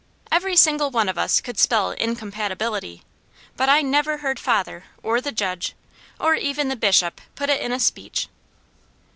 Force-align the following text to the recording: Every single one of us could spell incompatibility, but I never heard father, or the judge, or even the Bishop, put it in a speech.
Every 0.31 0.55
single 0.55 0.89
one 0.89 1.07
of 1.09 1.19
us 1.19 1.39
could 1.41 1.59
spell 1.59 1.91
incompatibility, 1.91 3.03
but 3.55 3.69
I 3.69 3.83
never 3.83 4.17
heard 4.17 4.39
father, 4.39 4.85
or 5.03 5.21
the 5.21 5.31
judge, 5.31 5.75
or 6.19 6.33
even 6.33 6.69
the 6.69 6.75
Bishop, 6.75 7.21
put 7.35 7.51
it 7.51 7.61
in 7.61 7.71
a 7.71 7.79
speech. 7.79 8.27